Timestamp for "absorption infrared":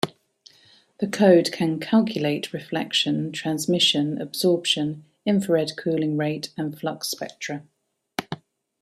4.19-5.73